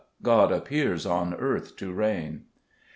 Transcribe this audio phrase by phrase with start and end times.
[0.23, 2.45] God appears on earth to reign.